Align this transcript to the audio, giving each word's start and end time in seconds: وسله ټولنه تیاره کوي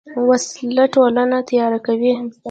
وسله 0.29 0.85
ټولنه 0.95 1.37
تیاره 1.49 1.79
کوي 1.87 2.13